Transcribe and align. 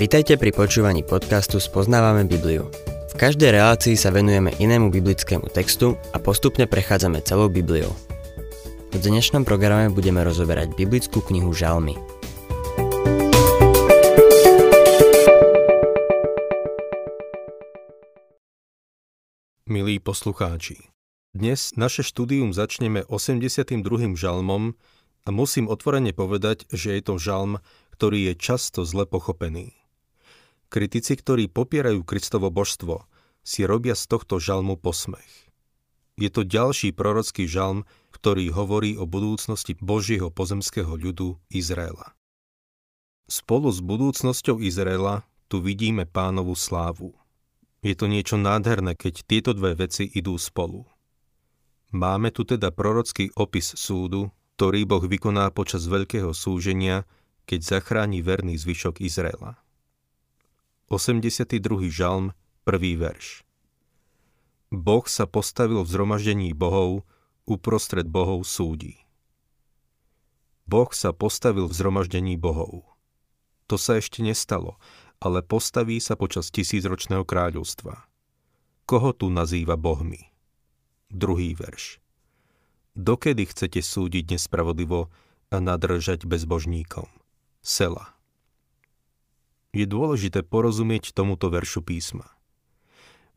Vitajte 0.00 0.40
pri 0.40 0.48
počúvaní 0.48 1.04
podcastu 1.04 1.60
Spoznávame 1.60 2.24
Bibliu. 2.24 2.72
V 3.12 3.14
každej 3.20 3.52
relácii 3.52 4.00
sa 4.00 4.08
venujeme 4.08 4.48
inému 4.56 4.88
biblickému 4.88 5.52
textu 5.52 5.92
a 6.16 6.16
postupne 6.16 6.64
prechádzame 6.64 7.20
celou 7.20 7.52
Bibliou. 7.52 7.92
V 8.88 8.96
dnešnom 8.96 9.44
programe 9.44 9.92
budeme 9.92 10.24
rozoberať 10.24 10.72
biblickú 10.72 11.20
knihu 11.28 11.52
Žalmy. 11.52 12.00
Milí 19.68 20.00
poslucháči, 20.00 20.88
dnes 21.36 21.76
naše 21.76 22.00
štúdium 22.00 22.56
začneme 22.56 23.04
82. 23.04 23.84
žalmom 24.16 24.72
a 25.20 25.28
musím 25.28 25.68
otvorene 25.68 26.16
povedať, 26.16 26.64
že 26.72 26.96
je 26.96 27.02
to 27.04 27.20
žalm, 27.20 27.60
ktorý 28.00 28.32
je 28.32 28.40
často 28.40 28.88
zle 28.88 29.04
pochopený. 29.04 29.79
Kritici, 30.70 31.18
ktorí 31.18 31.50
popierajú 31.50 32.06
Kristovo 32.06 32.46
božstvo, 32.46 33.02
si 33.42 33.66
robia 33.66 33.98
z 33.98 34.06
tohto 34.06 34.38
žalmu 34.38 34.78
posmech. 34.78 35.50
Je 36.14 36.30
to 36.30 36.46
ďalší 36.46 36.94
prorocký 36.94 37.50
žalm, 37.50 37.82
ktorý 38.14 38.54
hovorí 38.54 38.94
o 38.94 39.02
budúcnosti 39.02 39.74
Božieho 39.74 40.30
pozemského 40.30 40.94
ľudu 40.94 41.42
Izraela. 41.50 42.14
Spolu 43.26 43.74
s 43.74 43.82
budúcnosťou 43.82 44.62
Izraela 44.62 45.26
tu 45.50 45.58
vidíme 45.58 46.06
pánovu 46.06 46.54
slávu. 46.54 47.18
Je 47.82 47.98
to 47.98 48.06
niečo 48.06 48.38
nádherné, 48.38 48.94
keď 48.94 49.26
tieto 49.26 49.50
dve 49.50 49.74
veci 49.74 50.06
idú 50.06 50.38
spolu. 50.38 50.86
Máme 51.90 52.30
tu 52.30 52.46
teda 52.46 52.70
prorocký 52.70 53.34
opis 53.34 53.74
súdu, 53.74 54.30
ktorý 54.54 54.86
Boh 54.86 55.02
vykoná 55.02 55.50
počas 55.50 55.90
veľkého 55.90 56.30
súženia, 56.30 57.08
keď 57.42 57.80
zachráni 57.80 58.22
verný 58.22 58.54
zvyšok 58.54 59.02
Izraela. 59.02 59.58
82. 60.90 61.86
žalm, 61.86 62.34
1. 62.66 62.98
verš. 62.98 63.46
Boh 64.74 65.06
sa 65.06 65.22
postavil 65.22 65.86
v 65.86 65.90
zhromaždení 65.94 66.50
bohov, 66.50 67.06
uprostred 67.46 68.10
bohov 68.10 68.42
súdi. 68.42 68.98
Boh 70.66 70.90
sa 70.90 71.14
postavil 71.14 71.70
v 71.70 71.74
zhromaždení 71.78 72.34
bohov. 72.34 72.90
To 73.70 73.78
sa 73.78 74.02
ešte 74.02 74.18
nestalo, 74.26 74.82
ale 75.22 75.46
postaví 75.46 76.02
sa 76.02 76.18
počas 76.18 76.50
tisícročného 76.50 77.22
kráľovstva. 77.22 78.10
Koho 78.82 79.14
tu 79.14 79.30
nazýva 79.30 79.78
bohmi? 79.78 80.26
Druhý 81.06 81.54
verš. 81.54 82.02
Dokedy 82.98 83.46
chcete 83.46 83.78
súdiť 83.78 84.34
nespravodlivo 84.34 85.06
a 85.54 85.56
nadržať 85.62 86.26
bezbožníkom? 86.26 87.06
Sela. 87.62 88.19
Je 89.70 89.86
dôležité 89.86 90.42
porozumieť 90.42 91.14
tomuto 91.14 91.46
veršu 91.46 91.86
písma. 91.86 92.26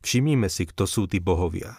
Všimnime 0.02 0.50
si, 0.50 0.66
kto 0.66 0.90
sú 0.90 1.06
tí 1.06 1.22
bohovia. 1.22 1.78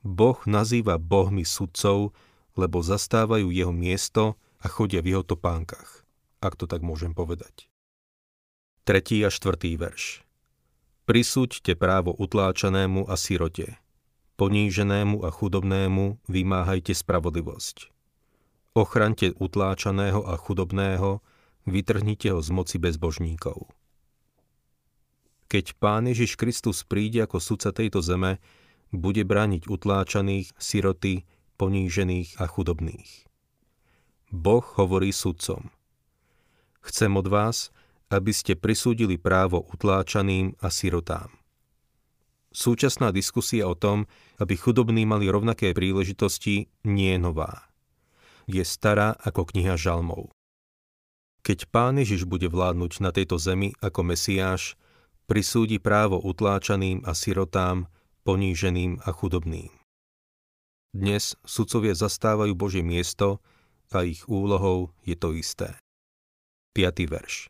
Boh 0.00 0.38
nazýva 0.48 0.96
bohmi 0.96 1.44
sudcov, 1.44 2.16
lebo 2.56 2.80
zastávajú 2.80 3.52
jeho 3.52 3.70
miesto 3.70 4.40
a 4.64 4.66
chodia 4.66 5.04
v 5.04 5.14
jeho 5.14 5.24
topánkach, 5.26 6.02
ak 6.40 6.56
to 6.56 6.64
tak 6.64 6.80
môžem 6.80 7.12
povedať. 7.12 7.68
Tretí 8.86 9.20
a 9.26 9.28
štvrtý 9.28 9.76
verš. 9.76 10.24
Prisúďte 11.06 11.78
právo 11.78 12.16
utláčanému 12.16 13.06
a 13.06 13.14
sirote. 13.14 13.78
Poníženému 14.40 15.22
a 15.22 15.30
chudobnému 15.30 16.18
vymáhajte 16.26 16.96
spravodlivosť. 16.96 17.92
Ochraňte 18.74 19.32
utláčaného 19.38 20.26
a 20.26 20.34
chudobného, 20.36 21.24
vytrhnite 21.66 22.30
ho 22.32 22.40
z 22.40 22.50
moci 22.54 22.78
bezbožníkov. 22.78 23.68
Keď 25.46 25.78
Pán 25.78 26.10
Ježiš 26.10 26.34
Kristus 26.34 26.82
príde 26.82 27.22
ako 27.22 27.38
sudca 27.38 27.70
tejto 27.70 28.02
zeme, 28.02 28.42
bude 28.90 29.22
brániť 29.22 29.70
utláčaných, 29.70 30.54
siroty, 30.58 31.26
ponížených 31.58 32.38
a 32.42 32.50
chudobných. 32.50 33.26
Boh 34.34 34.66
hovorí 34.78 35.14
sudcom. 35.14 35.70
Chcem 36.82 37.14
od 37.14 37.26
vás, 37.30 37.70
aby 38.10 38.30
ste 38.30 38.54
prisúdili 38.54 39.18
právo 39.18 39.62
utláčaným 39.74 40.54
a 40.62 40.70
sirotám. 40.70 41.30
Súčasná 42.54 43.10
diskusia 43.10 43.66
o 43.68 43.76
tom, 43.76 44.06
aby 44.38 44.54
chudobní 44.56 45.04
mali 45.04 45.28
rovnaké 45.28 45.74
príležitosti, 45.74 46.70
nie 46.86 47.14
je 47.14 47.20
nová. 47.20 47.68
Je 48.46 48.62
stará 48.62 49.18
ako 49.18 49.50
kniha 49.50 49.74
žalmov. 49.74 50.35
Keď 51.46 51.70
Pán 51.70 51.94
Ježiš 52.02 52.26
bude 52.26 52.50
vládnuť 52.50 52.98
na 52.98 53.14
tejto 53.14 53.38
zemi 53.38 53.70
ako 53.78 54.02
Mesiáš, 54.02 54.74
prisúdi 55.30 55.78
právo 55.78 56.18
utláčaným 56.18 57.06
a 57.06 57.14
sirotám, 57.14 57.86
poníženým 58.26 58.98
a 59.06 59.14
chudobným. 59.14 59.70
Dnes 60.90 61.38
sudcovia 61.46 61.94
zastávajú 61.94 62.50
Božie 62.58 62.82
miesto 62.82 63.38
a 63.94 64.02
ich 64.02 64.26
úlohou 64.26 64.90
je 65.06 65.14
to 65.14 65.38
isté. 65.38 65.78
5. 66.74 67.14
verš. 67.14 67.46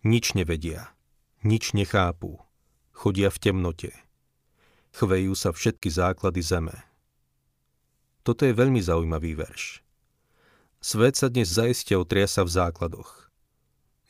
Nič 0.00 0.32
nevedia, 0.32 0.96
nič 1.44 1.76
nechápu, 1.76 2.40
chodia 2.96 3.28
v 3.28 3.36
temnote. 3.36 3.92
Chvejú 4.96 5.36
sa 5.36 5.52
všetky 5.52 5.92
základy 5.92 6.40
zeme. 6.40 6.88
Toto 8.24 8.48
je 8.48 8.56
veľmi 8.56 8.80
zaujímavý 8.80 9.36
verš. 9.36 9.83
Svet 10.84 11.16
sa 11.16 11.32
dnes 11.32 11.48
zaiste 11.48 11.96
otriasa 11.96 12.44
v 12.44 12.60
základoch. 12.60 13.32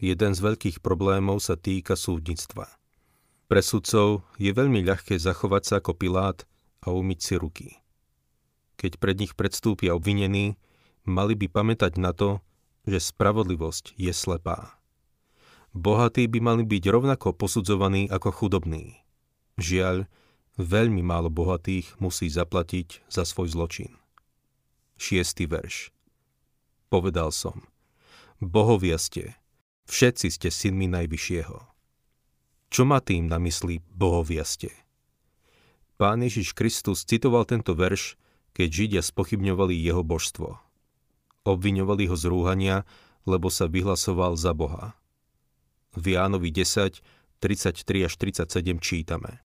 Jeden 0.02 0.34
z 0.34 0.42
veľkých 0.42 0.82
problémov 0.82 1.38
sa 1.38 1.54
týka 1.54 1.94
súdnictva. 1.94 2.66
Pre 3.46 3.62
sudcov 3.62 4.26
je 4.42 4.50
veľmi 4.50 4.82
ľahké 4.82 5.14
zachovať 5.14 5.62
sa 5.62 5.74
ako 5.78 5.94
Pilát 5.94 6.42
a 6.82 6.90
umyť 6.90 7.20
si 7.22 7.34
ruky. 7.38 7.68
Keď 8.74 8.98
pred 8.98 9.14
nich 9.22 9.38
predstúpia 9.38 9.94
obvinení, 9.94 10.58
mali 11.06 11.38
by 11.38 11.46
pamätať 11.46 11.94
na 11.94 12.10
to, 12.10 12.42
že 12.90 13.06
spravodlivosť 13.06 13.94
je 13.94 14.10
slepá. 14.10 14.74
Bohatí 15.70 16.26
by 16.26 16.42
mali 16.42 16.66
byť 16.66 16.90
rovnako 16.90 17.38
posudzovaní 17.38 18.10
ako 18.10 18.34
chudobní. 18.34 18.98
Žiaľ, 19.62 20.10
veľmi 20.58 21.06
málo 21.06 21.30
bohatých 21.30 22.02
musí 22.02 22.26
zaplatiť 22.26 23.06
za 23.06 23.22
svoj 23.22 23.54
zločin. 23.54 23.94
Šiestý 24.98 25.46
verš. 25.46 25.94
Povedal 26.94 27.34
som, 27.34 27.58
bohovia 28.38 29.02
ste, 29.02 29.34
všetci 29.90 30.30
ste 30.30 30.46
synmi 30.46 30.86
Najvyššieho. 30.86 31.58
Čo 32.70 32.82
má 32.86 33.02
tým 33.02 33.26
na 33.26 33.42
mysli 33.42 33.82
bohovia 33.90 34.46
ste? 34.46 34.70
Pán 35.98 36.22
Ježiš 36.22 36.54
Kristus 36.54 37.02
citoval 37.02 37.50
tento 37.50 37.74
verš, 37.74 38.14
keď 38.54 38.68
Židia 38.70 39.02
spochybňovali 39.02 39.74
jeho 39.74 40.06
božstvo. 40.06 40.54
Obviňovali 41.42 42.06
ho 42.06 42.14
z 42.14 42.30
rúhania, 42.30 42.86
lebo 43.26 43.50
sa 43.50 43.66
vyhlasoval 43.66 44.38
za 44.38 44.54
Boha. 44.54 44.94
V 45.98 46.14
Jánovi 46.14 46.54
10, 46.54 47.02
33 47.42 48.06
až 48.06 48.14
37 48.22 48.78
čítame. 48.78 49.42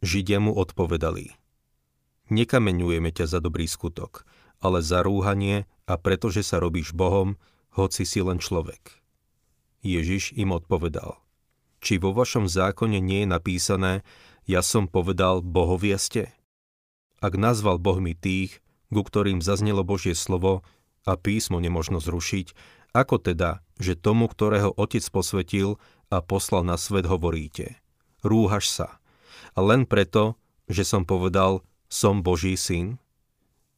Židia 0.00 0.40
mu 0.40 0.56
odpovedali. 0.56 1.36
Nekameňujeme 2.32 3.12
ťa 3.12 3.28
za 3.28 3.38
dobrý 3.44 3.68
skutok, 3.68 4.24
ale 4.64 4.80
za 4.80 5.04
rúhanie 5.04 5.68
a 5.90 5.98
pretože 5.98 6.46
sa 6.46 6.62
robíš 6.62 6.94
Bohom, 6.94 7.34
hoci 7.74 8.06
si 8.06 8.22
len 8.22 8.38
človek. 8.38 9.02
Ježiš 9.82 10.38
im 10.38 10.54
odpovedal. 10.54 11.18
Či 11.82 11.98
vo 11.98 12.14
vašom 12.14 12.46
zákone 12.46 13.02
nie 13.02 13.26
je 13.26 13.28
napísané, 13.34 13.92
ja 14.46 14.62
som 14.62 14.86
povedal, 14.86 15.42
bohovia 15.42 15.98
ste? 15.98 16.30
Ak 17.18 17.34
nazval 17.34 17.82
Bohmi 17.82 18.14
tých, 18.14 18.62
ku 18.94 19.02
ktorým 19.02 19.42
zaznelo 19.42 19.82
Božie 19.82 20.14
slovo 20.14 20.62
a 21.02 21.18
písmo 21.18 21.58
nemožno 21.58 21.98
zrušiť, 21.98 22.54
ako 22.94 23.22
teda, 23.22 23.62
že 23.78 23.98
tomu, 23.98 24.30
ktorého 24.30 24.74
Otec 24.74 25.02
posvetil 25.10 25.78
a 26.10 26.22
poslal 26.22 26.66
na 26.66 26.78
svet, 26.78 27.06
hovoríte? 27.06 27.78
Rúhaš 28.22 28.66
sa. 28.68 28.88
A 29.56 29.62
len 29.62 29.86
preto, 29.88 30.36
že 30.66 30.84
som 30.84 31.06
povedal, 31.06 31.62
som 31.86 32.22
Boží 32.22 32.54
syn? 32.54 33.00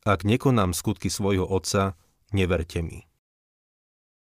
Ak 0.03 0.27
nekonám 0.27 0.75
skutky 0.75 1.07
svojho 1.13 1.47
otca, 1.47 1.95
neverte 2.35 2.85
mi. 2.85 3.07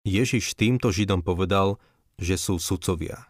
Ježiš 0.08 0.54
týmto 0.58 0.90
Židom 0.90 1.22
povedal, 1.26 1.80
že 2.16 2.38
sú 2.38 2.58
sudcovia. 2.58 3.30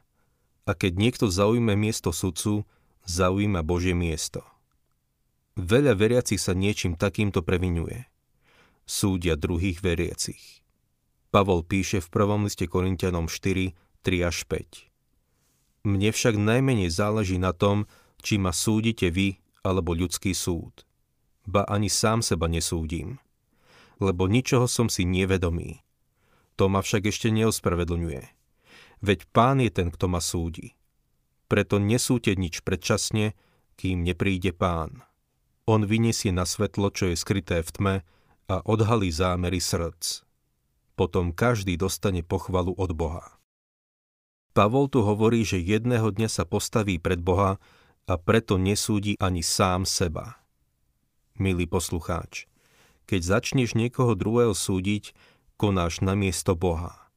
A 0.66 0.72
keď 0.78 0.94
niekto 0.98 1.26
zaujme 1.28 1.74
miesto 1.74 2.14
sudcu, 2.14 2.68
zaujíma 3.06 3.66
Božie 3.66 3.98
miesto. 3.98 4.46
Veľa 5.60 5.98
veriacich 5.98 6.40
sa 6.40 6.56
niečím 6.56 6.96
takýmto 6.96 7.44
previnuje. 7.44 8.08
Súdia 8.88 9.36
druhých 9.36 9.84
veriacich. 9.84 10.64
Pavol 11.32 11.64
píše 11.64 12.00
v 12.00 12.12
prvom 12.12 12.48
liste 12.48 12.68
Korintianom 12.68 13.28
4, 13.28 13.76
3 14.04 14.30
až 14.30 14.38
5. 14.48 15.88
Mne 15.88 16.10
však 16.14 16.36
najmenej 16.38 16.92
záleží 16.94 17.42
na 17.42 17.52
tom, 17.52 17.90
či 18.22 18.38
ma 18.38 18.56
súdite 18.56 19.10
vy 19.12 19.42
alebo 19.66 19.92
ľudský 19.98 20.32
súd 20.32 20.86
ba 21.48 21.66
ani 21.66 21.90
sám 21.90 22.22
seba 22.22 22.46
nesúdim, 22.46 23.18
lebo 24.02 24.26
ničoho 24.26 24.66
som 24.66 24.90
si 24.90 25.06
nevedomý. 25.06 25.86
To 26.58 26.68
ma 26.68 26.82
však 26.82 27.08
ešte 27.08 27.30
neospravedlňuje. 27.30 28.22
Veď 29.02 29.20
pán 29.30 29.62
je 29.62 29.70
ten, 29.70 29.94
kto 29.94 30.10
ma 30.10 30.20
súdi. 30.20 30.74
Preto 31.46 31.78
nesúte 31.78 32.34
nič 32.34 32.66
predčasne, 32.66 33.38
kým 33.78 34.02
nepríde 34.02 34.54
pán. 34.54 35.06
On 35.70 35.86
vyniesie 35.86 36.34
na 36.34 36.50
svetlo, 36.50 36.90
čo 36.90 37.14
je 37.14 37.16
skryté 37.16 37.62
v 37.62 37.70
tme 37.70 37.96
a 38.50 38.56
odhalí 38.66 39.14
zámery 39.14 39.62
srdc. 39.62 40.26
Potom 40.98 41.32
každý 41.32 41.78
dostane 41.80 42.26
pochvalu 42.26 42.76
od 42.76 42.92
Boha. 42.94 43.26
Pavol 44.52 44.92
tu 44.92 45.00
hovorí, 45.00 45.48
že 45.48 45.64
jedného 45.64 46.12
dňa 46.12 46.28
sa 46.28 46.44
postaví 46.44 47.00
pred 47.00 47.24
Boha 47.24 47.56
a 48.04 48.14
preto 48.20 48.60
nesúdi 48.60 49.16
ani 49.24 49.40
sám 49.40 49.88
seba. 49.88 50.44
Milý 51.40 51.64
poslucháč, 51.66 52.51
keď 53.12 53.28
začneš 53.28 53.76
niekoho 53.76 54.16
druhého 54.16 54.56
súdiť, 54.56 55.12
konáš 55.60 56.00
na 56.00 56.16
miesto 56.16 56.56
Boha. 56.56 57.12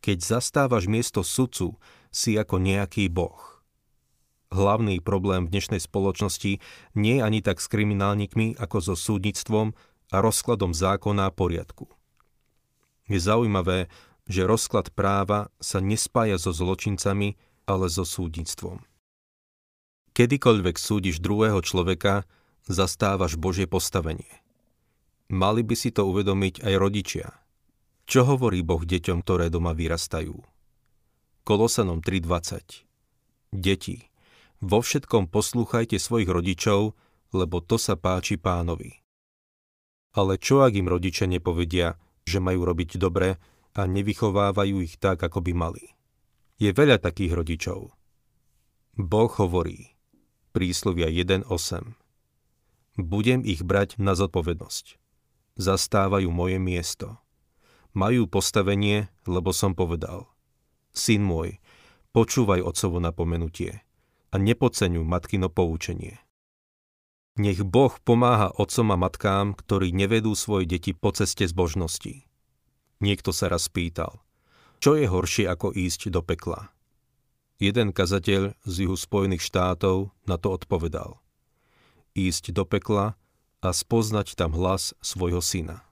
Keď 0.00 0.24
zastávaš 0.24 0.88
miesto 0.88 1.20
sudcu, 1.20 1.76
si 2.08 2.32
ako 2.40 2.56
nejaký 2.56 3.12
boh. 3.12 3.36
Hlavný 4.48 5.04
problém 5.04 5.44
v 5.44 5.52
dnešnej 5.52 5.84
spoločnosti 5.84 6.64
nie 6.96 7.14
je 7.20 7.24
ani 7.24 7.44
tak 7.44 7.60
s 7.60 7.68
kriminálnikmi, 7.68 8.56
ako 8.56 8.80
so 8.80 8.94
súdnictvom 8.96 9.76
a 10.12 10.16
rozkladom 10.24 10.72
zákona 10.72 11.28
a 11.28 11.32
poriadku. 11.32 11.92
Je 13.04 13.20
zaujímavé, 13.20 13.92
že 14.24 14.48
rozklad 14.48 14.96
práva 14.96 15.52
sa 15.60 15.84
nespája 15.84 16.40
so 16.40 16.56
zločincami, 16.56 17.36
ale 17.68 17.92
so 17.92 18.08
súdnictvom. 18.08 18.80
Kedykoľvek 20.16 20.76
súdiš 20.80 21.20
druhého 21.20 21.60
človeka, 21.60 22.24
zastávaš 22.64 23.36
Božie 23.36 23.68
postavenie. 23.68 24.41
Mali 25.30 25.62
by 25.62 25.74
si 25.78 25.94
to 25.94 26.08
uvedomiť 26.08 26.66
aj 26.66 26.74
rodičia– 26.80 27.28
čo 28.12 28.26
hovorí 28.26 28.60
Boh 28.66 28.82
deťom, 28.82 29.22
ktoré 29.22 29.46
doma 29.48 29.72
vyrastajú? 29.72 30.34
Kolosanom 31.48 32.02
3.20 32.02 32.84
Deti, 33.56 34.04
vo 34.60 34.84
všetkom 34.84 35.32
poslúchajte 35.32 35.98
svojich 35.98 36.30
rodičov, 36.30 36.92
lebo 37.32 37.64
to 37.64 37.80
sa 37.80 37.96
páči 37.96 38.38
pánovi. 38.38 39.00
Ale 40.12 40.36
čo 40.36 40.60
ak 40.60 40.76
im 40.76 40.92
rodičia 40.92 41.24
nepovedia, 41.24 41.96
že 42.28 42.36
majú 42.36 42.68
robiť 42.68 43.00
dobre 43.00 43.40
a 43.72 43.88
nevychovávajú 43.88 44.84
ich 44.84 45.00
tak, 45.00 45.24
ako 45.24 45.40
by 45.40 45.52
mali? 45.56 45.84
Je 46.60 46.68
veľa 46.68 47.00
takých 47.00 47.32
rodičov. 47.32 47.96
Boh 49.00 49.32
hovorí, 49.40 49.96
príslovia 50.52 51.08
1.8. 51.08 51.48
Budem 53.00 53.40
ich 53.40 53.64
brať 53.64 53.96
na 53.96 54.12
zodpovednosť. 54.12 55.01
Zastávajú 55.56 56.32
moje 56.32 56.56
miesto 56.56 57.22
majú 57.92 58.28
postavenie, 58.28 59.12
lebo 59.28 59.52
som 59.52 59.76
povedal. 59.76 60.28
Syn 60.92 61.24
môj, 61.24 61.60
počúvaj 62.12 62.64
otcovo 62.64 63.00
napomenutie 63.00 63.84
a 64.32 64.36
nepodceňuj 64.40 65.04
matkino 65.04 65.52
poučenie. 65.52 66.20
Nech 67.40 67.64
Boh 67.64 67.96
pomáha 68.04 68.52
otcom 68.60 68.92
a 68.92 68.96
matkám, 69.00 69.56
ktorí 69.56 69.96
nevedú 69.96 70.36
svoje 70.36 70.68
deti 70.68 70.92
po 70.92 71.16
ceste 71.16 71.48
zbožnosti. 71.48 72.28
Niekto 73.00 73.32
sa 73.32 73.48
raz 73.48 73.72
pýtal, 73.72 74.20
čo 74.84 75.00
je 75.00 75.08
horšie 75.08 75.48
ako 75.48 75.72
ísť 75.72 76.12
do 76.12 76.20
pekla. 76.20 76.68
Jeden 77.56 77.96
kazateľ 77.96 78.52
z 78.68 78.74
juhu 78.84 78.96
Spojených 78.98 79.48
štátov 79.48 80.12
na 80.28 80.36
to 80.36 80.52
odpovedal. 80.52 81.24
Ísť 82.12 82.52
do 82.52 82.68
pekla 82.68 83.16
a 83.62 83.70
spoznať 83.70 84.34
tam 84.34 84.52
hlas 84.58 84.92
svojho 84.98 85.38
syna. 85.38 85.86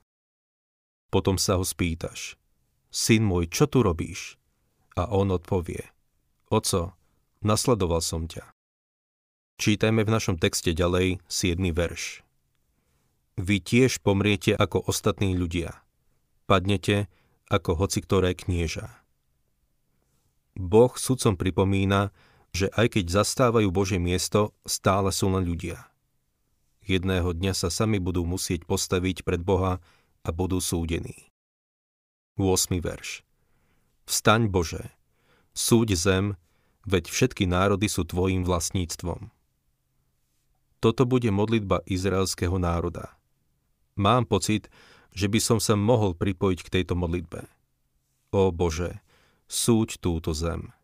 Potom 1.14 1.38
sa 1.38 1.56
ho 1.56 1.64
spýtaš, 1.64 2.34
syn 2.90 3.22
môj, 3.22 3.46
čo 3.50 3.70
tu 3.70 3.86
robíš? 3.86 4.34
A 4.98 5.06
on 5.06 5.30
odpovie, 5.30 5.86
oco, 6.50 6.98
nasledoval 7.40 8.02
som 8.02 8.26
ťa. 8.26 8.50
Čítajme 9.60 10.02
v 10.02 10.12
našom 10.12 10.36
texte 10.40 10.74
ďalej 10.74 11.22
7. 11.30 11.60
verš. 11.70 12.26
Vy 13.40 13.60
tiež 13.60 14.00
pomriete 14.00 14.52
ako 14.56 14.84
ostatní 14.88 15.36
ľudia. 15.36 15.80
Padnete 16.44 17.12
ako 17.50 17.76
hoci 17.76 18.00
ktoré 18.00 18.32
knieža. 18.32 18.88
Boh 20.54 20.94
sudcom 20.94 21.34
pripomína, 21.34 22.10
že 22.50 22.70
aj 22.74 22.98
keď 22.98 23.22
zastávajú 23.22 23.70
Božie 23.70 24.02
miesto, 24.02 24.54
stále 24.66 25.14
sú 25.14 25.30
len 25.30 25.46
ľudia. 25.46 25.89
Jedného 26.90 27.30
dňa 27.30 27.54
sa 27.54 27.70
sami 27.70 28.02
budú 28.02 28.26
musieť 28.26 28.66
postaviť 28.66 29.22
pred 29.22 29.38
Boha 29.38 29.78
a 30.26 30.28
budú 30.34 30.58
súdení. 30.58 31.30
8. 32.34 32.82
verš 32.82 33.22
Vstaň 34.10 34.50
Bože, 34.50 34.90
súď 35.54 35.94
zem, 35.94 36.24
veď 36.82 37.06
všetky 37.06 37.46
národy 37.46 37.86
sú 37.86 38.02
tvojim 38.02 38.42
vlastníctvom. 38.42 39.30
Toto 40.82 41.06
bude 41.06 41.30
modlitba 41.30 41.86
izraelského 41.86 42.58
národa. 42.58 43.14
Mám 43.94 44.26
pocit, 44.26 44.66
že 45.14 45.30
by 45.30 45.38
som 45.38 45.62
sa 45.62 45.78
mohol 45.78 46.18
pripojiť 46.18 46.58
k 46.66 46.72
tejto 46.74 46.98
modlitbe. 46.98 47.46
Ó 48.34 48.50
Bože, 48.50 48.98
súď 49.46 50.02
túto 50.02 50.34
zem. 50.34 50.74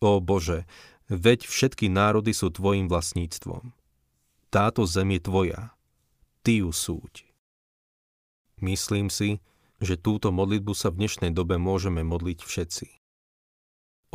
Ó 0.00 0.16
Bože, 0.16 0.64
veď 1.12 1.44
všetky 1.44 1.92
národy 1.92 2.32
sú 2.32 2.48
tvojim 2.48 2.88
vlastníctvom. 2.88 3.75
Táto 4.56 4.88
zem 4.88 5.12
je 5.12 5.20
tvoja. 5.20 5.76
Ty 6.40 6.64
ju 6.64 6.72
súď. 6.72 7.28
Myslím 8.56 9.12
si, 9.12 9.44
že 9.84 10.00
túto 10.00 10.32
modlitbu 10.32 10.72
sa 10.72 10.88
v 10.88 11.04
dnešnej 11.04 11.36
dobe 11.36 11.60
môžeme 11.60 12.00
modliť 12.00 12.40
všetci. 12.40 12.88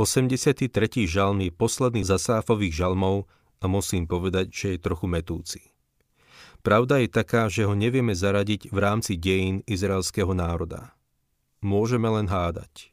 83. 0.01 0.65
žalm 1.05 1.45
je 1.45 1.53
posledný 1.53 2.01
zasáfových 2.01 2.73
žalmov 2.73 3.29
a 3.61 3.69
musím 3.69 4.09
povedať, 4.09 4.49
že 4.49 4.67
je 4.73 4.79
trochu 4.81 5.05
metúci. 5.05 5.61
Pravda 6.65 7.05
je 7.05 7.13
taká, 7.13 7.45
že 7.45 7.69
ho 7.69 7.77
nevieme 7.77 8.17
zaradiť 8.17 8.73
v 8.73 8.77
rámci 8.81 9.21
dejín 9.21 9.61
izraelského 9.69 10.33
národa. 10.33 10.97
Môžeme 11.61 12.09
len 12.09 12.25
hádať. 12.25 12.89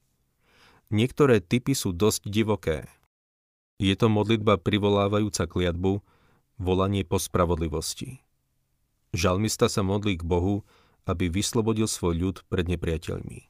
Niektoré 0.93 1.41
typy 1.41 1.73
sú 1.73 1.97
dosť 1.97 2.29
divoké. 2.29 2.85
Je 3.81 3.97
to 3.97 4.13
modlitba 4.13 4.61
privolávajúca 4.61 5.49
kliatbu, 5.49 6.05
volanie 6.59 7.07
po 7.07 7.23
spravodlivosti. 7.23 8.21
Žalmista 9.15 9.73
sa 9.73 9.81
modlí 9.81 10.21
k 10.21 10.27
Bohu, 10.27 10.69
aby 11.09 11.33
vyslobodil 11.33 11.89
svoj 11.89 12.15
ľud 12.21 12.37
pred 12.53 12.69
nepriateľmi. 12.69 13.49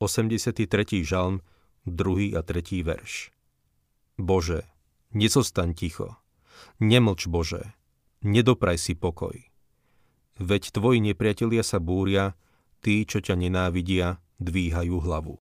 83. 0.00 0.64
žalm, 1.04 1.44
2. 1.84 2.32
a 2.32 2.40
3. 2.40 2.80
verš. 2.80 3.30
Bože, 4.16 4.64
nezostaň 5.12 5.76
ticho. 5.76 6.16
Nemlč 6.80 7.28
Bože, 7.28 7.76
nedopraj 8.24 8.80
si 8.80 8.96
pokoj. 8.96 9.36
Veď 10.40 10.72
tvoji 10.72 11.04
nepriatelia 11.04 11.64
sa 11.64 11.80
búria, 11.80 12.36
tí, 12.80 13.04
čo 13.04 13.20
ťa 13.20 13.36
nenávidia, 13.36 14.20
dvíhajú 14.40 14.96
hlavu. 15.00 15.36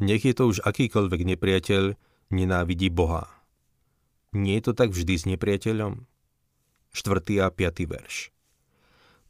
Nech 0.00 0.24
je 0.24 0.32
to 0.32 0.48
už 0.48 0.64
akýkoľvek 0.64 1.20
nepriateľ, 1.36 1.96
nenávidí 2.32 2.88
Boha. 2.88 3.41
Nie 4.32 4.60
je 4.60 4.68
to 4.68 4.72
tak 4.72 4.96
vždy 4.96 5.14
s 5.16 5.24
nepriateľom? 5.28 6.08
4. 6.92 7.44
a 7.44 7.48
5. 7.52 7.84
verš. 7.84 8.32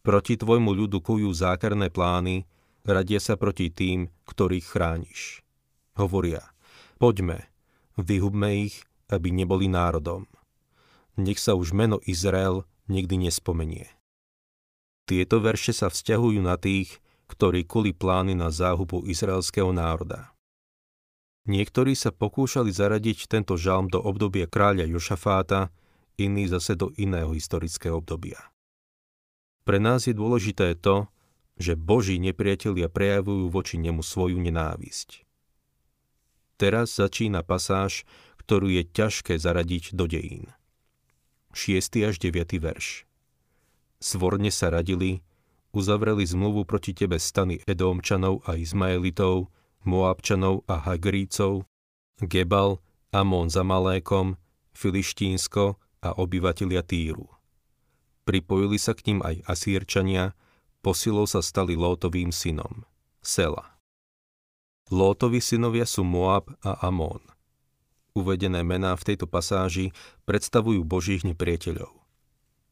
Proti 0.02 0.34
tvojmu 0.34 0.70
ľudu 0.74 0.98
kujú 1.02 1.30
zákerné 1.30 1.90
plány, 1.90 2.46
radia 2.86 3.18
sa 3.22 3.34
proti 3.38 3.70
tým, 3.70 4.10
ktorých 4.26 4.66
chrániš. 4.66 5.42
Hovoria, 5.94 6.42
poďme, 7.02 7.50
vyhubme 7.98 8.66
ich, 8.66 8.82
aby 9.10 9.30
neboli 9.30 9.70
národom. 9.70 10.26
Nech 11.18 11.38
sa 11.38 11.54
už 11.54 11.74
meno 11.74 11.98
Izrael 12.06 12.66
nikdy 12.86 13.26
nespomenie. 13.26 13.90
Tieto 15.06 15.42
verše 15.42 15.74
sa 15.74 15.90
vzťahujú 15.90 16.40
na 16.42 16.58
tých, 16.58 17.02
ktorí 17.30 17.66
kuli 17.66 17.94
plány 17.94 18.38
na 18.38 18.50
záhubu 18.50 19.06
izraelského 19.06 19.70
národa. 19.70 20.31
Niektorí 21.42 21.98
sa 21.98 22.14
pokúšali 22.14 22.70
zaradiť 22.70 23.26
tento 23.26 23.58
žalm 23.58 23.90
do 23.90 23.98
obdobia 23.98 24.46
kráľa 24.46 24.86
Jošafáta, 24.86 25.74
iní 26.14 26.46
zase 26.46 26.78
do 26.78 26.94
iného 26.94 27.34
historického 27.34 27.98
obdobia. 27.98 28.38
Pre 29.66 29.78
nás 29.82 30.06
je 30.06 30.14
dôležité 30.14 30.78
to, 30.78 31.10
že 31.58 31.78
Boží 31.78 32.18
nepriatelia 32.22 32.86
prejavujú 32.86 33.50
voči 33.50 33.78
nemu 33.78 34.02
svoju 34.02 34.38
nenávisť. 34.38 35.26
Teraz 36.58 36.94
začína 36.94 37.42
pasáž, 37.42 38.06
ktorú 38.38 38.70
je 38.70 38.86
ťažké 38.86 39.38
zaradiť 39.38 39.98
do 39.98 40.06
dejín. 40.06 40.50
6. 41.54 42.06
až 42.06 42.16
9. 42.22 42.58
verš. 42.62 43.04
Svorne 43.98 44.50
sa 44.50 44.70
radili, 44.70 45.22
uzavreli 45.74 46.22
zmluvu 46.26 46.66
proti 46.66 46.94
tebe 46.94 47.18
stany 47.18 47.62
Edómčanov 47.66 48.42
a 48.46 48.58
Izmaelitov, 48.58 49.50
Moabčanov 49.82 50.66
a 50.70 50.78
Hagrícov, 50.82 51.66
Gebal, 52.22 52.78
Amon 53.10 53.50
za 53.50 53.66
Malékom, 53.66 54.38
Filištínsko 54.72 55.76
a 56.02 56.08
obyvatelia 56.16 56.80
Týru. 56.86 57.28
Pripojili 58.22 58.78
sa 58.78 58.94
k 58.94 59.10
ním 59.10 59.18
aj 59.20 59.42
Asírčania, 59.50 60.38
posilou 60.80 61.26
sa 61.26 61.42
stali 61.42 61.74
Lótovým 61.74 62.30
synom. 62.30 62.86
Sela. 63.22 63.78
Lótovi 64.90 65.38
synovia 65.38 65.86
sú 65.86 66.02
Moab 66.06 66.52
a 66.62 66.78
Amón. 66.86 67.22
Uvedené 68.12 68.60
mená 68.60 68.92
v 68.98 69.14
tejto 69.14 69.24
pasáži 69.24 69.94
predstavujú 70.28 70.84
božích 70.84 71.24
nepriateľov. 71.24 72.02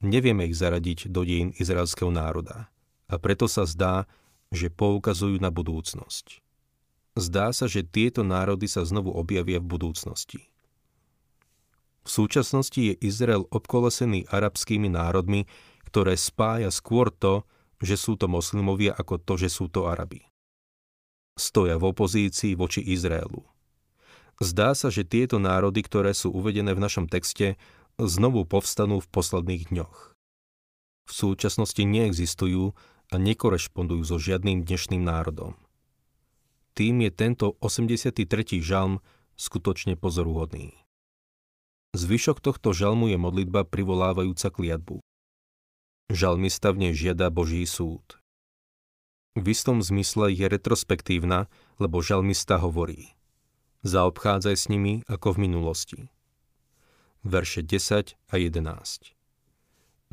Nevieme 0.05 0.49
ich 0.49 0.57
zaradiť 0.57 1.09
do 1.09 1.25
dejín 1.25 1.57
izraelského 1.57 2.13
národa 2.13 2.69
a 3.09 3.15
preto 3.17 3.49
sa 3.49 3.65
zdá, 3.65 4.05
že 4.53 4.69
poukazujú 4.69 5.41
na 5.41 5.49
budúcnosť. 5.49 6.45
Zdá 7.21 7.53
sa, 7.53 7.69
že 7.69 7.85
tieto 7.85 8.25
národy 8.25 8.65
sa 8.65 8.81
znovu 8.81 9.13
objavia 9.13 9.61
v 9.61 9.69
budúcnosti. 9.77 10.49
V 12.01 12.09
súčasnosti 12.09 12.81
je 12.81 12.97
Izrael 12.97 13.45
obkolesený 13.53 14.25
arabskými 14.33 14.89
národmi, 14.89 15.45
ktoré 15.85 16.17
spája 16.17 16.73
skôr 16.73 17.13
to, 17.13 17.45
že 17.85 18.01
sú 18.01 18.17
to 18.17 18.25
moslimovia, 18.25 18.97
ako 18.97 19.21
to, 19.21 19.37
že 19.37 19.53
sú 19.53 19.69
to 19.69 19.85
Arabi. 19.85 20.25
Stoja 21.37 21.77
v 21.77 21.93
opozícii 21.93 22.57
voči 22.57 22.81
Izraelu. 22.81 23.45
Zdá 24.41 24.73
sa, 24.73 24.89
že 24.89 25.05
tieto 25.05 25.37
národy, 25.37 25.85
ktoré 25.85 26.17
sú 26.17 26.33
uvedené 26.33 26.73
v 26.73 26.81
našom 26.81 27.05
texte, 27.05 27.61
znovu 28.01 28.49
povstanú 28.49 29.05
v 29.05 29.11
posledných 29.13 29.69
dňoch. 29.69 30.17
V 31.05 31.13
súčasnosti 31.13 31.85
neexistujú 31.85 32.73
a 33.13 33.15
nekorešpondujú 33.21 34.03
so 34.09 34.17
žiadnym 34.17 34.65
dnešným 34.65 35.05
národom. 35.05 35.61
Tým 36.81 37.05
je 37.05 37.13
tento 37.13 37.61
83. 37.61 38.25
žalm 38.65 39.05
skutočne 39.37 40.01
pozoruhodný. 40.01 40.73
Zvyšok 41.93 42.41
tohto 42.41 42.73
žalmu 42.73 43.13
je 43.13 43.21
modlitba 43.21 43.69
privolávajúca 43.69 44.49
kliatbu. 44.49 45.05
Žalmista 46.09 46.73
v 46.73 46.89
nej 46.89 46.93
žiada 46.97 47.29
Boží 47.29 47.69
súd. 47.69 48.17
V 49.37 49.53
istom 49.53 49.85
zmysle 49.85 50.33
je 50.33 50.49
retrospektívna, 50.49 51.53
lebo 51.77 52.01
žalmista 52.01 52.57
hovorí 52.57 53.13
Zaobchádzaj 53.85 54.57
s 54.57 54.73
nimi 54.73 55.05
ako 55.05 55.37
v 55.37 55.53
minulosti. 55.53 56.01
Verše 57.29 57.61
10 57.61 58.17
a 58.17 58.35
11 58.41 59.13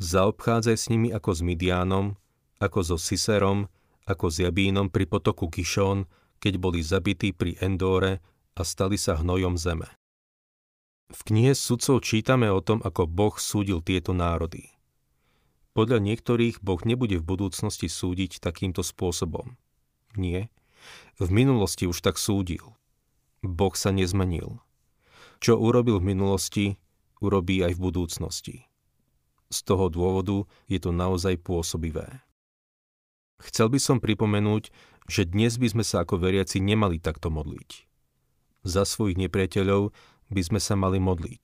Zaobchádzaj 0.04 0.76
s 0.76 0.92
nimi 0.92 1.16
ako 1.16 1.32
s 1.32 1.40
Midiánom, 1.40 2.20
ako 2.60 2.80
so 2.84 2.98
Siserom, 3.00 3.72
ako 4.04 4.28
s 4.28 4.44
Jabínom 4.44 4.92
pri 4.92 5.08
potoku 5.08 5.48
Kišón, 5.48 6.12
keď 6.38 6.53
boli 6.62 6.86
zabití 6.86 7.34
pri 7.34 7.58
Endóre 7.62 8.22
a 8.58 8.62
stali 8.65 8.98
sa 8.98 9.17
hnojom 9.17 9.58
zeme. 9.58 9.89
V 11.08 11.20
knihe 11.32 11.56
sudcov 11.56 12.03
čítame 12.03 12.51
o 12.51 12.60
tom, 12.60 12.84
ako 12.84 13.08
Boh 13.08 13.36
súdil 13.39 13.79
tieto 13.79 14.12
národy. 14.12 14.75
Podľa 15.72 16.03
niektorých 16.03 16.60
Boh 16.60 16.82
nebude 16.84 17.22
v 17.22 17.27
budúcnosti 17.38 17.88
súdiť 17.88 18.41
takýmto 18.41 18.82
spôsobom. 18.82 19.56
Nie. 20.17 20.50
V 21.22 21.29
minulosti 21.29 21.86
už 21.86 22.01
tak 22.01 22.20
súdil. 22.20 22.75
Boh 23.46 23.72
sa 23.77 23.94
nezmenil. 23.94 24.60
Čo 25.38 25.62
urobil 25.62 26.01
v 26.01 26.17
minulosti, 26.17 26.65
urobí 27.22 27.62
aj 27.62 27.77
v 27.77 27.84
budúcnosti. 27.88 28.58
Z 29.48 29.63
toho 29.63 29.88
dôvodu 29.88 30.44
je 30.67 30.82
to 30.82 30.91
naozaj 30.91 31.39
pôsobivé. 31.39 32.25
Chcel 33.38 33.70
by 33.70 33.79
som 33.82 33.98
pripomenúť, 34.01 34.74
že 35.08 35.24
dnes 35.29 35.56
by 35.62 35.72
sme 35.72 35.84
sa 35.86 36.03
ako 36.03 36.20
veriaci 36.20 36.60
nemali 36.60 37.00
takto 37.00 37.32
modliť. 37.32 37.88
Za 38.67 38.84
svojich 38.84 39.15
nepriateľov 39.15 39.96
by 40.34 40.41
sme 40.44 40.60
sa 40.60 40.75
mali 40.75 41.00
modliť. 41.00 41.44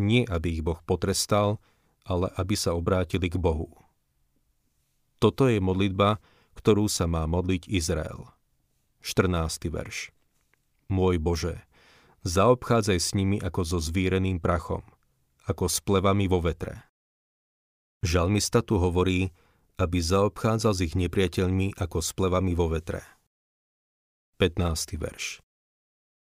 Nie, 0.00 0.26
aby 0.26 0.58
ich 0.58 0.64
Boh 0.64 0.80
potrestal, 0.82 1.62
ale 2.02 2.32
aby 2.34 2.56
sa 2.56 2.74
obrátili 2.74 3.30
k 3.30 3.36
Bohu. 3.38 3.70
Toto 5.20 5.46
je 5.46 5.60
modlitba, 5.60 6.18
ktorú 6.56 6.88
sa 6.88 7.04
má 7.04 7.28
modliť 7.28 7.68
Izrael. 7.68 8.32
14. 9.04 9.68
verš. 9.68 10.10
Môj 10.90 11.20
Bože, 11.20 11.62
zaobchádzaj 12.24 12.98
s 12.98 13.12
nimi 13.14 13.36
ako 13.38 13.60
so 13.62 13.78
zvíreným 13.78 14.42
prachom, 14.42 14.82
ako 15.46 15.68
s 15.70 15.78
plevami 15.84 16.26
vo 16.26 16.42
vetre. 16.42 16.82
Žalmista 18.00 18.64
tu 18.64 18.80
hovorí, 18.80 19.30
aby 19.80 20.04
zaobchádzal 20.04 20.76
s 20.76 20.80
ich 20.84 20.92
nepriateľmi 20.92 21.80
ako 21.80 22.04
s 22.04 22.12
plevami 22.12 22.52
vo 22.52 22.68
vetre. 22.68 23.00
15. 24.36 25.00
verš. 25.00 25.40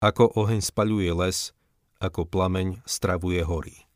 Ako 0.05 0.29
oheň 0.37 0.61
spaľuje 0.61 1.09
les, 1.17 1.57
ako 1.97 2.29
plameň 2.29 2.85
stravuje 2.85 3.41
hory. 3.41 3.89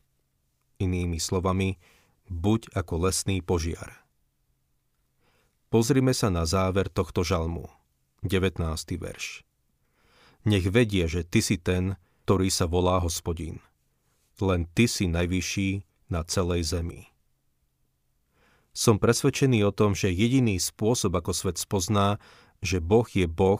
Inými 0.81 1.21
slovami, 1.21 1.77
buď 2.25 2.73
ako 2.73 3.05
lesný 3.05 3.45
požiar. 3.45 4.01
Pozrime 5.69 6.17
sa 6.17 6.33
na 6.33 6.49
záver 6.49 6.89
tohto 6.89 7.21
žalmu. 7.21 7.69
19. 8.25 8.65
verš. 8.97 9.45
Nech 10.41 10.65
vedie, 10.65 11.05
že 11.05 11.21
ty 11.21 11.45
si 11.45 11.61
ten, 11.61 12.01
ktorý 12.25 12.49
sa 12.49 12.65
volá 12.65 12.97
hospodín. 12.97 13.61
Len 14.41 14.65
ty 14.73 14.89
si 14.89 15.05
najvyšší 15.05 15.85
na 16.09 16.25
celej 16.25 16.65
zemi. 16.65 17.10
Som 18.71 19.03
presvedčený 19.03 19.67
o 19.67 19.75
tom, 19.75 19.91
že 19.91 20.11
jediný 20.11 20.55
spôsob, 20.55 21.11
ako 21.19 21.35
svet 21.35 21.59
spozná, 21.59 22.23
že 22.63 22.79
Boh 22.79 23.07
je 23.07 23.27
Boh, 23.27 23.59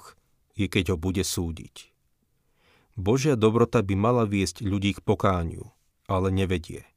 je 0.56 0.72
keď 0.72 0.96
ho 0.96 0.98
bude 0.98 1.24
súdiť. 1.24 1.91
Božia 2.96 3.36
dobrota 3.39 3.84
by 3.84 3.96
mala 3.96 4.24
viesť 4.27 4.63
ľudí 4.63 4.96
k 4.96 5.03
pokániu, 5.03 5.72
ale 6.08 6.32
nevedie. 6.32 6.88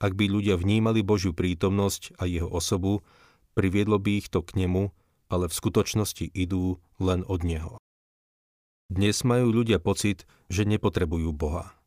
Ak 0.00 0.16
by 0.16 0.32
ľudia 0.32 0.56
vnímali 0.56 1.04
Božiu 1.04 1.36
prítomnosť 1.36 2.16
a 2.16 2.24
jeho 2.24 2.48
osobu, 2.48 3.04
priviedlo 3.52 4.00
by 4.00 4.24
ich 4.24 4.32
to 4.32 4.40
k 4.40 4.64
nemu, 4.64 4.90
ale 5.30 5.46
v 5.46 5.54
skutočnosti 5.54 6.24
idú 6.34 6.82
len 6.98 7.22
od 7.28 7.46
neho. 7.46 7.76
Dnes 8.90 9.22
majú 9.22 9.54
ľudia 9.54 9.78
pocit, 9.78 10.26
že 10.50 10.66
nepotrebujú 10.66 11.30
Boha. 11.30 11.78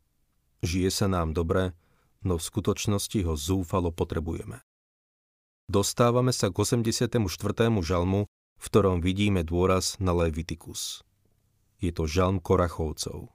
Žije 0.64 0.88
sa 0.88 1.12
nám 1.12 1.36
dobre, 1.36 1.76
no 2.24 2.40
v 2.40 2.48
skutočnosti 2.48 3.20
ho 3.28 3.36
zúfalo 3.36 3.92
potrebujeme. 3.92 4.64
Dostávame 5.72 6.36
sa 6.36 6.52
k 6.52 6.60
84. 6.60 7.20
žalmu, 7.80 8.28
v 8.60 8.66
ktorom 8.68 9.00
vidíme 9.00 9.44
dôraz 9.48 9.96
na 10.00 10.12
Levitikus. 10.12 11.04
Je 11.80 11.92
to 11.92 12.08
žalm 12.08 12.40
Korachovcov. 12.40 13.32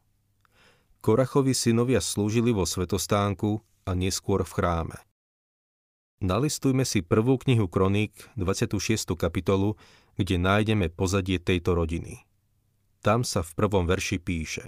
Korachovi 1.04 1.52
synovia 1.52 2.00
slúžili 2.00 2.50
vo 2.50 2.66
svetostánku 2.68 3.60
a 3.88 3.92
neskôr 3.96 4.44
v 4.44 4.52
chráme. 4.52 4.98
Nalistujme 6.18 6.82
si 6.82 7.00
prvú 7.00 7.38
knihu 7.46 7.70
Kroník, 7.70 8.12
26. 8.34 9.14
kapitolu, 9.14 9.78
kde 10.18 10.34
nájdeme 10.34 10.90
pozadie 10.90 11.38
tejto 11.38 11.78
rodiny. 11.78 12.26
Tam 12.98 13.22
sa 13.22 13.46
v 13.46 13.54
prvom 13.54 13.86
verši 13.86 14.18
píše 14.18 14.66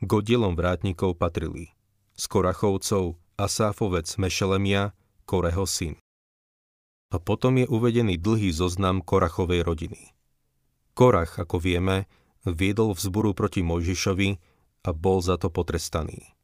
Godielom 0.00 0.56
vrátnikov 0.56 1.20
patrili 1.20 1.76
z 2.16 2.24
Korachovcov 2.32 3.20
Asáfovec 3.36 4.08
Mešelemia, 4.16 4.96
Koreho 5.28 5.68
syn. 5.68 6.00
A 7.10 7.22
potom 7.22 7.62
je 7.62 7.66
uvedený 7.70 8.18
dlhý 8.18 8.50
zoznam 8.50 8.98
Korachovej 8.98 9.62
rodiny. 9.62 10.16
Korach, 10.96 11.38
ako 11.38 11.62
vieme, 11.62 12.10
viedol 12.42 12.96
vzburu 12.96 13.36
proti 13.36 13.62
Mojžišovi 13.62 14.30
a 14.86 14.90
bol 14.90 15.22
za 15.22 15.38
to 15.38 15.50
potrestaný. 15.50 16.34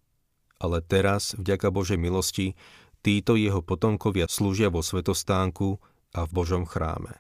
Ale 0.63 0.79
teraz, 0.83 1.35
vďaka 1.35 1.75
Božej 1.75 1.99
milosti, 1.99 2.55
títo 3.03 3.35
jeho 3.35 3.63
potomkovia 3.63 4.31
slúžia 4.31 4.71
vo 4.71 4.85
svetostánku 4.85 5.83
a 6.15 6.27
v 6.27 6.31
Božom 6.31 6.63
chráme. 6.63 7.19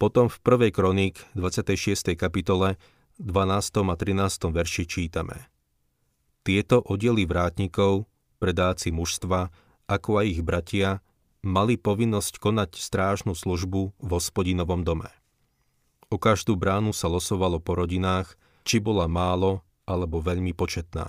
Potom 0.00 0.32
v 0.32 0.36
1. 0.40 0.72
kroník 0.72 1.20
26. 1.36 2.16
kapitole 2.16 2.80
12. 3.20 3.84
a 3.84 3.94
13. 3.96 4.48
verši 4.48 4.84
čítame. 4.88 5.52
Tieto 6.40 6.80
oddely 6.80 7.28
vrátnikov, 7.28 8.08
predáci 8.40 8.88
mužstva, 8.96 9.52
ako 9.84 10.24
aj 10.24 10.26
ich 10.32 10.40
bratia, 10.40 11.04
mali 11.40 11.80
povinnosť 11.80 12.36
konať 12.36 12.76
strážnu 12.76 13.32
službu 13.32 13.96
v 13.96 14.08
hospodinovom 14.12 14.84
dome. 14.84 15.08
O 16.10 16.18
každú 16.18 16.58
bránu 16.58 16.90
sa 16.90 17.06
losovalo 17.06 17.62
po 17.62 17.78
rodinách, 17.78 18.34
či 18.66 18.82
bola 18.82 19.06
málo 19.06 19.64
alebo 19.88 20.20
veľmi 20.20 20.52
početná. 20.52 21.08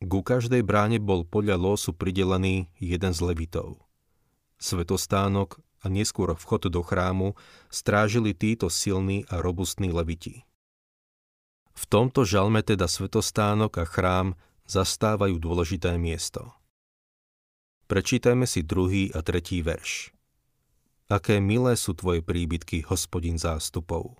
Ku 0.00 0.24
každej 0.24 0.64
bráne 0.64 0.96
bol 0.96 1.28
podľa 1.28 1.60
losu 1.60 1.92
pridelený 1.92 2.72
jeden 2.80 3.12
z 3.12 3.20
levitov. 3.20 3.84
Svetostánok 4.56 5.60
a 5.84 5.92
neskôr 5.92 6.32
vchod 6.32 6.72
do 6.72 6.80
chrámu 6.80 7.36
strážili 7.68 8.32
títo 8.32 8.72
silní 8.72 9.28
a 9.28 9.44
robustní 9.44 9.92
leviti. 9.92 10.44
V 11.76 11.84
tomto 11.88 12.24
žalme 12.24 12.60
teda 12.64 12.88
svetostánok 12.88 13.80
a 13.80 13.84
chrám 13.88 14.36
zastávajú 14.68 15.40
dôležité 15.40 15.96
miesto. 15.96 16.59
Prečítajme 17.90 18.46
si 18.46 18.62
druhý 18.62 19.10
a 19.10 19.18
tretí 19.18 19.66
verš. 19.66 20.14
Aké 21.10 21.42
milé 21.42 21.74
sú 21.74 21.90
tvoje 21.98 22.22
príbytky, 22.22 22.86
hospodin 22.86 23.34
zástupov. 23.34 24.14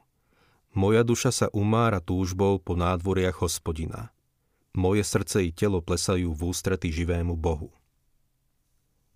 Moja 0.75 1.07
duša 1.07 1.31
sa 1.31 1.47
umára 1.55 2.03
túžbou 2.03 2.59
po 2.59 2.75
nádvoriach 2.75 3.39
hospodina. 3.39 4.11
Moje 4.75 5.07
srdce 5.07 5.47
i 5.47 5.55
telo 5.55 5.79
plesajú 5.79 6.35
v 6.35 6.41
ústrety 6.51 6.91
živému 6.91 7.39
Bohu. 7.39 7.71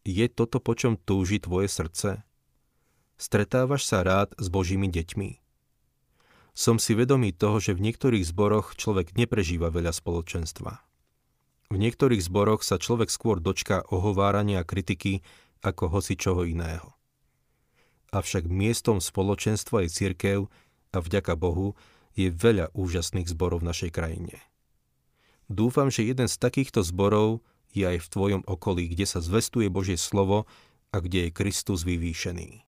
Je 0.06 0.30
toto, 0.30 0.62
po 0.62 0.78
čom 0.78 0.94
túži 0.94 1.42
tvoje 1.42 1.66
srdce? 1.66 2.22
Stretávaš 3.18 3.90
sa 3.90 4.06
rád 4.06 4.38
s 4.38 4.46
Božími 4.46 4.86
deťmi? 4.86 5.44
som 6.54 6.78
si 6.78 6.94
vedomý 6.94 7.34
toho, 7.34 7.58
že 7.58 7.74
v 7.74 7.90
niektorých 7.90 8.22
zboroch 8.30 8.78
človek 8.78 9.18
neprežíva 9.18 9.74
veľa 9.74 9.90
spoločenstva. 9.90 10.93
V 11.74 11.82
niektorých 11.82 12.22
zboroch 12.22 12.62
sa 12.62 12.78
človek 12.78 13.10
skôr 13.10 13.42
dočká 13.42 13.82
ohovárania 13.90 14.62
a 14.62 14.68
kritiky 14.68 15.26
ako 15.58 15.98
hoci 15.98 16.14
čoho 16.14 16.46
iného. 16.46 16.94
Avšak 18.14 18.46
miestom 18.46 19.02
spoločenstva 19.02 19.82
je 19.82 19.90
cirkev 19.90 20.40
a 20.94 21.02
vďaka 21.02 21.34
Bohu 21.34 21.74
je 22.14 22.30
veľa 22.30 22.70
úžasných 22.78 23.26
zborov 23.26 23.66
v 23.66 23.74
našej 23.74 23.90
krajine. 23.90 24.38
Dúfam, 25.50 25.90
že 25.90 26.06
jeden 26.06 26.30
z 26.30 26.38
takýchto 26.38 26.86
zborov 26.86 27.42
je 27.74 27.90
aj 27.90 28.06
v 28.06 28.10
tvojom 28.14 28.42
okolí, 28.46 28.94
kde 28.94 29.10
sa 29.10 29.18
zvestuje 29.18 29.66
Božie 29.66 29.98
slovo 29.98 30.46
a 30.94 31.02
kde 31.02 31.26
je 31.26 31.34
Kristus 31.34 31.82
vyvýšený. 31.82 32.62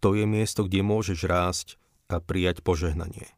To 0.00 0.16
je 0.16 0.24
miesto, 0.24 0.64
kde 0.64 0.80
môžeš 0.80 1.28
rásť 1.28 1.76
a 2.08 2.24
prijať 2.24 2.64
požehnanie. 2.64 3.28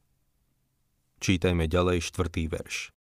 Čítajme 1.19 1.67
ďalej 1.67 2.07
štvrtý 2.07 2.47
verš. 2.47 2.95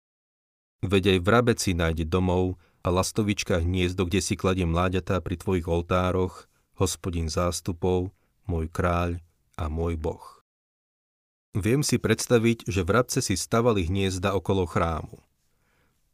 Veď 0.82 1.16
aj 1.16 1.18
vrabec 1.22 1.58
si 1.62 1.78
nájde 1.78 2.04
domov 2.10 2.58
a 2.82 2.90
lastovička 2.90 3.62
hniezdo, 3.62 4.02
kde 4.10 4.18
si 4.18 4.34
kladie 4.34 4.66
mláďatá 4.66 5.22
pri 5.22 5.38
tvojich 5.38 5.70
oltároch, 5.70 6.50
hospodin 6.74 7.30
zástupov, 7.30 8.10
môj 8.50 8.66
kráľ 8.66 9.22
a 9.54 9.70
môj 9.70 9.94
boh. 9.94 10.42
Viem 11.54 11.86
si 11.86 12.02
predstaviť, 12.02 12.66
že 12.66 12.82
vrabce 12.82 13.22
si 13.22 13.38
stavali 13.38 13.86
hniezda 13.86 14.34
okolo 14.34 14.66
chrámu. 14.66 15.22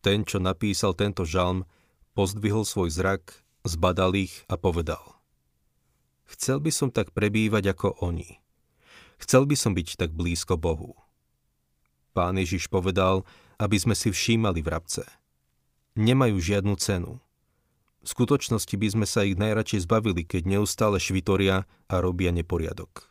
Ten, 0.04 0.26
čo 0.28 0.42
napísal 0.42 0.92
tento 0.92 1.25
žalm, 1.25 1.64
pozdvihol 2.12 2.66
svoj 2.66 2.90
zrak, 2.90 3.46
zbadal 3.62 4.18
ich 4.18 4.44
a 4.50 4.58
povedal. 4.58 5.00
Chcel 6.28 6.60
by 6.60 6.68
som 6.75 6.90
tak 6.92 7.16
prebývať 7.16 7.72
ako 7.72 8.04
oni. 8.04 8.42
Chcel 9.22 9.48
by 9.48 9.56
som 9.56 9.72
byť 9.72 9.96
tak 9.96 10.10
blízko 10.12 10.60
Bohu. 10.60 10.98
Pán 12.12 12.37
Ježiš 12.37 12.68
povedal, 12.68 13.25
aby 13.59 13.77
sme 13.77 13.95
si 13.99 14.15
všímali 14.15 14.62
vrabce. 14.62 15.03
Nemajú 15.99 16.38
žiadnu 16.38 16.79
cenu. 16.79 17.19
V 17.99 18.07
skutočnosti 18.07 18.71
by 18.71 18.88
sme 18.95 19.07
sa 19.11 19.27
ich 19.27 19.35
najradšej 19.35 19.85
zbavili, 19.85 20.23
keď 20.23 20.47
neustále 20.47 21.03
švitoria 21.03 21.67
a 21.91 21.95
robia 21.99 22.31
neporiadok. 22.31 23.11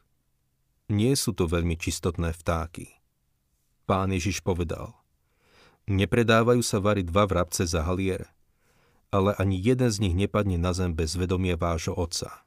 Nie 0.87 1.19
sú 1.19 1.35
to 1.35 1.51
veľmi 1.51 1.75
čistotné 1.75 2.31
vtáky. 2.31 2.87
Pán 3.83 4.15
Ježiš 4.15 4.39
povedal, 4.39 4.95
nepredávajú 5.91 6.63
sa 6.63 6.79
vary 6.79 7.03
dva 7.03 7.27
vrabce 7.27 7.67
za 7.67 7.83
halier, 7.83 8.31
ale 9.11 9.35
ani 9.35 9.59
jeden 9.59 9.91
z 9.91 9.99
nich 10.03 10.15
nepadne 10.15 10.55
na 10.55 10.71
zem 10.71 10.95
bez 10.95 11.19
vedomia 11.19 11.59
vášho 11.59 11.91
otca. 11.91 12.43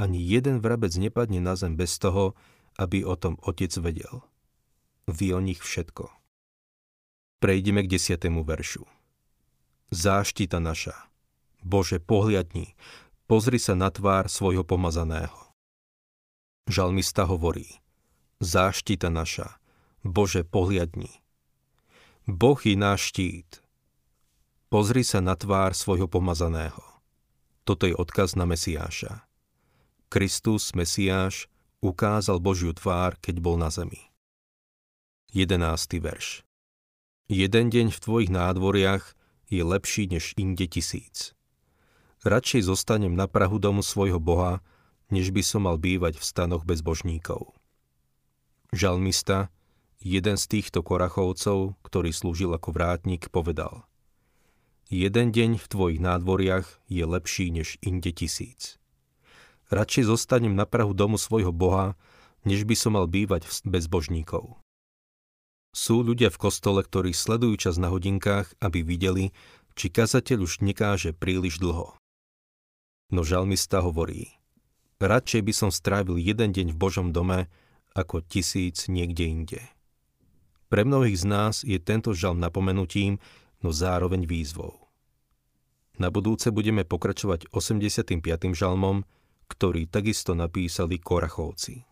Ani 0.00 0.24
jeden 0.24 0.64
vrabec 0.64 0.96
nepadne 0.96 1.40
na 1.44 1.52
zem 1.52 1.76
bez 1.76 2.00
toho, 2.00 2.32
aby 2.80 3.04
o 3.04 3.12
tom 3.16 3.36
otec 3.44 3.72
vedel. 3.76 4.24
Vie 5.04 5.36
o 5.36 5.40
nich 5.44 5.60
všetko. 5.60 6.21
Prejdeme 7.42 7.82
k 7.82 7.98
desiatému 7.98 8.46
veršu. 8.46 8.86
Záštita 9.90 10.62
naša. 10.62 10.94
Bože, 11.58 11.98
pohliadni, 11.98 12.78
pozri 13.26 13.58
sa 13.58 13.74
na 13.74 13.90
tvár 13.90 14.30
svojho 14.30 14.62
pomazaného. 14.62 15.50
Žalmista 16.70 17.26
hovorí. 17.26 17.82
Záštita 18.38 19.10
naša. 19.10 19.58
Bože, 20.06 20.46
pohliadni. 20.46 21.10
Boh 22.30 22.62
je 22.62 22.78
náš 22.78 23.10
štít. 23.10 23.58
Pozri 24.70 25.02
sa 25.02 25.18
na 25.18 25.34
tvár 25.34 25.74
svojho 25.74 26.06
pomazaného. 26.06 27.02
Toto 27.66 27.90
je 27.90 27.94
odkaz 27.98 28.38
na 28.38 28.46
Mesiáša. 28.46 29.26
Kristus, 30.06 30.78
Mesiáš, 30.78 31.50
ukázal 31.82 32.38
Božiu 32.38 32.70
tvár, 32.70 33.18
keď 33.18 33.42
bol 33.42 33.58
na 33.58 33.66
zemi. 33.66 33.98
11. 35.34 35.58
verš 35.98 36.46
Jeden 37.30 37.70
deň 37.70 37.94
v 37.94 37.98
tvojich 38.02 38.30
nádvoriach 38.34 39.14
je 39.46 39.62
lepší 39.62 40.10
než 40.10 40.34
inde 40.34 40.66
tisíc. 40.66 41.36
Radšej 42.26 42.66
zostanem 42.70 43.14
na 43.14 43.26
prahu 43.26 43.58
domu 43.58 43.82
svojho 43.82 44.22
Boha, 44.22 44.62
než 45.10 45.34
by 45.34 45.42
som 45.44 45.66
mal 45.66 45.76
bývať 45.76 46.18
v 46.18 46.24
stanoch 46.24 46.64
bezbožníkov. 46.64 47.52
Žalmista, 48.72 49.52
jeden 50.00 50.40
z 50.40 50.44
týchto 50.48 50.80
korachovcov, 50.80 51.76
ktorý 51.84 52.10
slúžil 52.10 52.50
ako 52.56 52.72
vrátnik, 52.72 53.28
povedal 53.28 53.84
Jeden 54.92 55.32
deň 55.32 55.56
v 55.60 55.66
tvojich 55.68 56.00
nádvoriach 56.00 56.80
je 56.88 57.04
lepší 57.04 57.52
než 57.52 57.76
inde 57.84 58.12
tisíc. 58.12 58.80
Radšej 59.72 60.04
zostanem 60.08 60.52
na 60.52 60.68
prahu 60.68 60.92
domu 60.92 61.16
svojho 61.16 61.52
Boha, 61.52 61.96
než 62.44 62.68
by 62.68 62.76
som 62.76 62.96
mal 62.96 63.08
bývať 63.08 63.48
v 63.48 63.52
bezbožníkov. 63.72 64.60
Sú 65.72 66.04
ľudia 66.04 66.28
v 66.28 66.36
kostole, 66.36 66.84
ktorí 66.84 67.16
sledujú 67.16 67.56
čas 67.56 67.80
na 67.80 67.88
hodinkách, 67.88 68.52
aby 68.60 68.84
videli, 68.84 69.32
či 69.72 69.88
kazateľ 69.88 70.44
už 70.44 70.60
nekáže 70.60 71.16
príliš 71.16 71.56
dlho. 71.56 71.96
No 73.08 73.24
žalmista 73.24 73.80
hovorí, 73.80 74.36
radšej 75.00 75.42
by 75.44 75.52
som 75.56 75.70
strávil 75.72 76.20
jeden 76.20 76.52
deň 76.52 76.76
v 76.76 76.80
Božom 76.80 77.08
dome, 77.12 77.48
ako 77.96 78.24
tisíc 78.24 78.88
niekde 78.88 79.24
inde. 79.28 79.60
Pre 80.72 80.84
mnohých 80.84 81.20
z 81.20 81.24
nás 81.28 81.54
je 81.64 81.76
tento 81.76 82.16
žalm 82.16 82.40
napomenutím, 82.40 83.20
no 83.60 83.72
zároveň 83.72 84.24
výzvou. 84.24 84.88
Na 86.00 86.08
budúce 86.08 86.48
budeme 86.48 86.88
pokračovať 86.88 87.52
85. 87.52 88.24
žalmom, 88.56 89.04
ktorý 89.52 89.84
takisto 89.92 90.32
napísali 90.32 90.96
Korachovci. 90.96 91.91